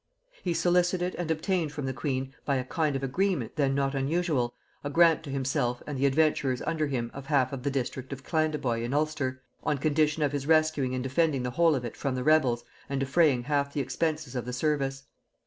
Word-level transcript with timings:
He 0.43 0.55
solicited 0.55 1.13
and 1.13 1.29
obtained 1.29 1.71
from 1.73 1.85
the 1.85 1.93
queen, 1.93 2.33
by 2.43 2.55
a 2.55 2.63
kind 2.63 2.95
of 2.95 3.03
agreement 3.03 3.55
then 3.55 3.75
not 3.75 3.93
unusual, 3.93 4.55
a 4.83 4.89
grant 4.89 5.21
to 5.21 5.29
himself 5.29 5.83
and 5.85 5.95
the 5.95 6.07
adventurers 6.07 6.59
under 6.63 6.87
him 6.87 7.11
of 7.13 7.27
half 7.27 7.53
of 7.53 7.61
the 7.61 7.69
district 7.69 8.11
of 8.11 8.23
Clandeboy 8.23 8.81
in 8.81 8.95
Ulster, 8.95 9.43
on 9.61 9.77
condition 9.77 10.23
of 10.23 10.31
his 10.31 10.47
rescuing 10.47 10.95
and 10.95 11.03
defending 11.03 11.43
the 11.43 11.51
whole 11.51 11.75
of 11.75 11.85
it 11.85 11.95
from 11.95 12.15
the 12.15 12.23
rebels 12.23 12.63
and 12.89 12.99
defraying 12.99 13.43
half 13.43 13.73
the 13.73 13.79
expenses 13.79 14.35
of 14.35 14.45
the 14.45 14.53
service. 14.53 15.03